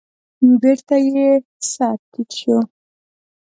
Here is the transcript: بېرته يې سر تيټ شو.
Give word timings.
بېرته 0.61 0.95
يې 1.11 1.29
سر 1.71 1.95
تيټ 2.11 2.29
شو. 2.39 2.57